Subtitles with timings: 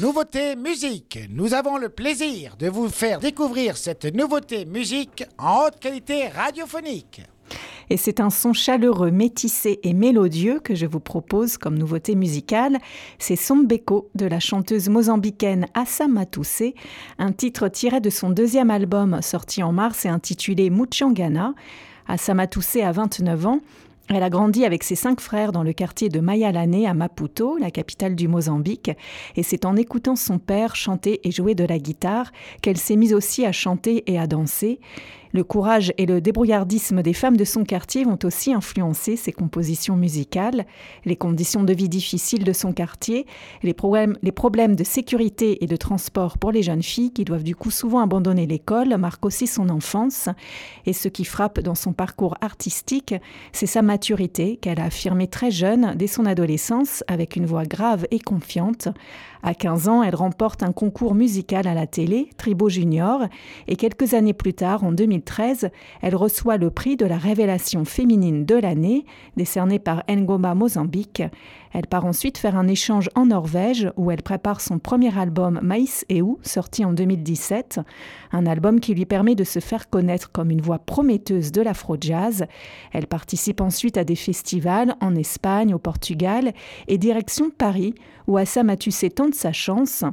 [0.00, 1.18] Nouveauté musique.
[1.28, 7.22] Nous avons le plaisir de vous faire découvrir cette nouveauté musique en haute qualité radiophonique.
[7.90, 12.78] Et c'est un son chaleureux, métissé et mélodieux que je vous propose comme nouveauté musicale.
[13.18, 16.76] C'est Sombeko de la chanteuse mozambicaine Assa Matoussé,
[17.18, 21.54] un titre tiré de son deuxième album sorti en mars et intitulé Muchangana.
[22.06, 23.60] Assa Matoussé a 29 ans.
[24.10, 27.70] Elle a grandi avec ses cinq frères dans le quartier de Mayalane à Maputo, la
[27.70, 28.90] capitale du Mozambique,
[29.36, 32.32] et c'est en écoutant son père chanter et jouer de la guitare
[32.62, 34.80] qu'elle s'est mise aussi à chanter et à danser.
[35.38, 39.94] Le courage et le débrouillardisme des femmes de son quartier vont aussi influencer ses compositions
[39.94, 40.66] musicales.
[41.04, 43.24] Les conditions de vie difficiles de son quartier,
[43.62, 44.16] les problèmes,
[44.74, 48.48] de sécurité et de transport pour les jeunes filles qui doivent du coup souvent abandonner
[48.48, 50.28] l'école marquent aussi son enfance.
[50.86, 53.14] Et ce qui frappe dans son parcours artistique,
[53.52, 58.08] c'est sa maturité qu'elle a affirmée très jeune dès son adolescence avec une voix grave
[58.10, 58.88] et confiante.
[59.42, 63.26] À 15 ans, elle remporte un concours musical à la télé, Tribo Junior,
[63.68, 65.27] et quelques années plus tard, en 2013,
[66.00, 69.04] elle reçoit le prix de la révélation féminine de l'année,
[69.36, 71.22] décerné par Ngoma Mozambique.
[71.72, 76.04] Elle part ensuite faire un échange en Norvège où elle prépare son premier album Maïs
[76.08, 77.80] et où, sorti en 2017,
[78.32, 82.46] un album qui lui permet de se faire connaître comme une voix prometteuse de l'afro-jazz.
[82.92, 86.52] Elle participe ensuite à des festivals en Espagne, au Portugal
[86.86, 87.94] et direction Paris
[88.26, 90.04] où Assam a tué tant de sa chance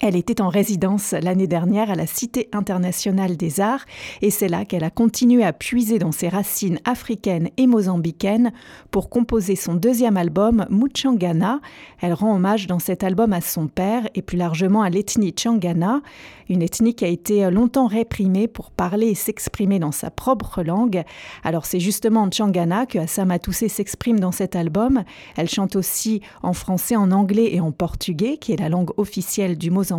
[0.00, 3.84] elle était en résidence l'année dernière à la Cité internationale des arts
[4.22, 8.50] et c'est là qu'elle a continué à puiser dans ses racines africaines et mozambicaines
[8.90, 11.60] pour composer son deuxième album Muchangana.
[12.00, 16.00] Elle rend hommage dans cet album à son père et plus largement à l'ethnie Changana,
[16.48, 21.04] une ethnie qui a été longtemps réprimée pour parler et s'exprimer dans sa propre langue.
[21.44, 25.04] Alors c'est justement en Changana que Assama Toussé s'exprime dans cet album.
[25.36, 29.58] Elle chante aussi en français, en anglais et en portugais, qui est la langue officielle
[29.58, 29.89] du Mozambique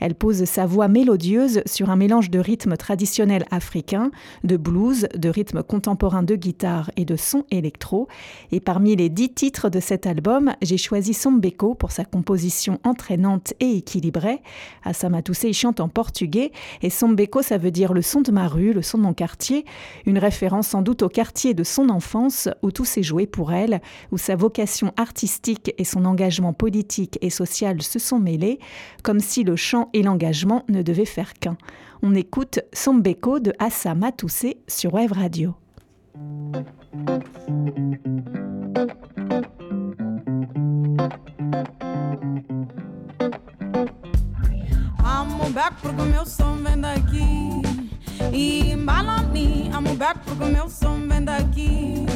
[0.00, 4.10] elle pose sa voix mélodieuse sur un mélange de rythmes traditionnels africains,
[4.44, 8.08] de blues, de rythmes contemporains de guitare et de sons électro.
[8.50, 13.54] Et parmi les dix titres de cet album, j'ai choisi Sombeko pour sa composition entraînante
[13.60, 14.42] et équilibrée.
[14.84, 18.72] Asama Toussé chante en portugais et Sombeko ça veut dire le son de ma rue,
[18.72, 19.64] le son de mon quartier,
[20.06, 23.80] une référence sans doute au quartier de son enfance où tout s'est joué pour elle,
[24.10, 28.58] où sa vocation artistique et son engagement politique et social se sont mêlés
[29.02, 31.56] comme si le chant et l'engagement ne devaient faire qu'un.
[32.02, 35.54] On écoute Sombeko de Assa Matoussé sur Web Radio.
[45.04, 47.62] Amo back porque meu som vem daqui
[48.32, 52.06] E embala-me, amo back porque meu som vem daqui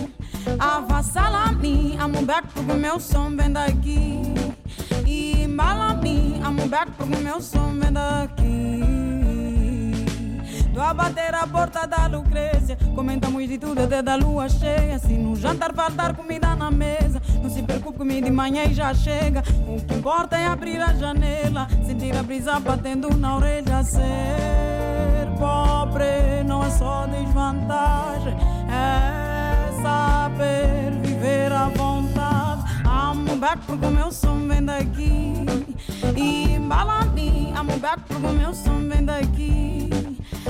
[0.58, 4.20] Avassala-me, amo back porque meu som vem daqui
[5.06, 8.76] E embala-me, amo back porque meu som vem daqui.
[10.72, 12.76] Tô a bater a porta da Lucrécia.
[12.94, 14.98] Comentamos de tudo até da lua cheia.
[14.98, 18.94] Se no jantar faltar comida na mesa Não se preocupe comigo de manhã e já
[18.94, 19.42] chega.
[19.66, 24.04] O que importa é abrir a janela Sentir a brisa batendo na orelha Ser
[25.38, 28.36] pobre não é só desvantagem
[28.70, 32.62] É saber viver à vontade.
[32.84, 35.46] Amo back porque o meu som vem daqui
[37.66, 39.90] E embala-me Amo back porque o meu som vem daqui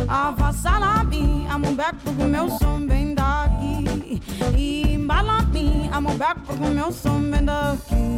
[0.06, 4.20] Avassala-me Amo back porque o meu som vem daqui.
[4.56, 8.15] E embala-me Amo back porque o meu som vem daqui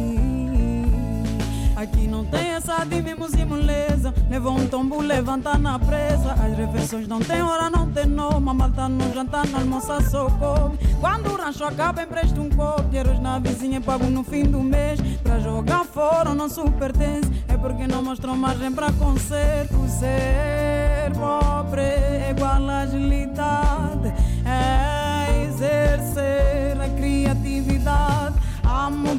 [5.29, 6.33] levanta na presa.
[6.33, 8.49] As refeições não tem hora, não tem nome.
[8.49, 10.77] A malta no jantar, no almoço só come.
[10.99, 12.81] Quando o rancho acaba, empresta um copo.
[12.83, 14.99] Dinheiros na vizinha pago no fim do mês.
[15.21, 17.29] Pra jogar fora, o nosso pertence.
[17.47, 19.75] É porque não mostram margem pra conserto.
[19.87, 24.13] Ser pobre é igual agilidade.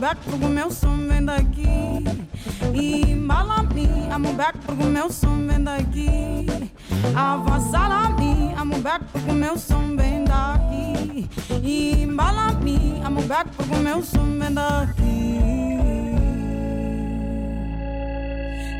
[0.00, 2.04] Back porque o meu som vem daqui.
[2.74, 6.46] E embala-me, amo back porque meu som vem daqui.
[7.14, 11.28] Avassala-me, amo back porque meu som vem daqui.
[11.62, 15.38] E embala-me, amo back porque meu som vem daqui.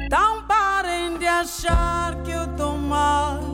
[0.06, 3.49] Então parem de achar que eu tô mal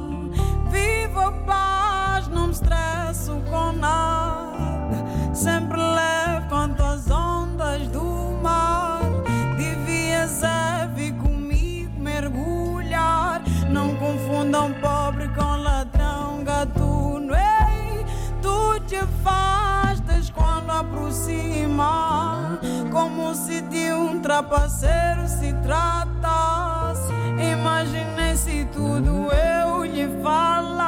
[20.81, 22.59] aproxima
[22.93, 27.13] como se de um trapaceiro se tratasse.
[27.53, 30.87] Imaginei se tudo eu lhe falasse.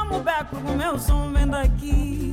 [0.00, 2.30] Amo beco com meu som vem daqui.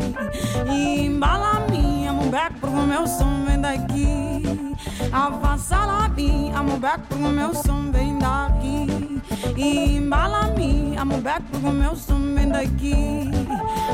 [0.71, 4.75] E embala minha, beco com meu som vem daqui.
[5.12, 6.09] Avassala
[6.56, 9.21] amo beco com meu som vem daqui.
[9.57, 13.48] E embala minha, beco com meu som vem daqui.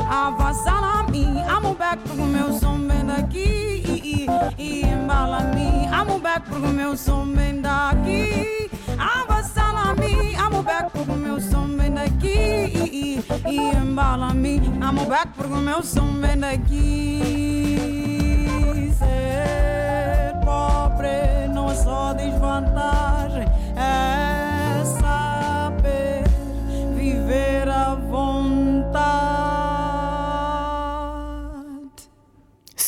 [0.08, 4.26] Avassala mim, amo beco com meu som vem daqui.
[4.58, 8.70] E embala mim, amo beco com meu som vem daqui.
[8.98, 13.22] Avassala mim, amo beco com meu som vem daqui.
[13.46, 16.86] E embala mim, amo beco com meu som vem daqui.
[18.98, 23.46] Ser pobre não é só desvantagem,
[23.76, 24.25] é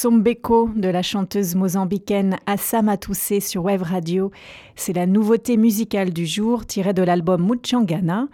[0.00, 4.30] Sombeko de la chanteuse mozambicaine Assama Toussé sur Web Radio.
[4.76, 8.28] C'est la nouveauté musicale du jour tirée de l'album Muchangana.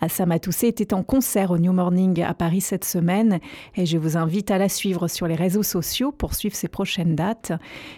[0.00, 3.40] Assama Toussé était en concert au New Morning à Paris cette semaine
[3.76, 7.16] et je vous invite à la suivre sur les réseaux sociaux pour suivre ses prochaines
[7.16, 7.52] dates.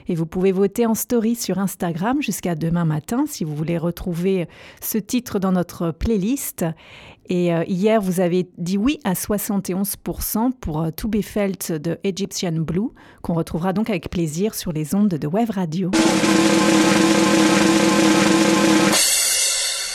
[0.09, 4.49] Et vous pouvez voter en story sur Instagram jusqu'à demain matin si vous voulez retrouver
[4.81, 6.65] ce titre dans notre playlist.
[7.29, 11.99] Et euh, hier, vous avez dit oui à 71% pour euh, To Be Felt de
[12.03, 12.89] Egyptian Blue,
[13.23, 15.93] qu'on retrouvera donc avec plaisir sur les ondes de Web Radio.